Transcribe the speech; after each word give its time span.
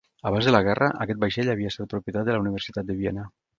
Abans 0.27 0.45
de 0.49 0.53
la 0.55 0.61
guerra, 0.67 0.87
aquest 1.05 1.21
vaixell 1.25 1.53
havia 1.55 1.73
estat 1.75 1.93
propietat 1.93 2.27
de 2.31 2.39
la 2.39 2.43
Universitat 2.47 2.91
de 2.91 3.01
Viena. 3.05 3.31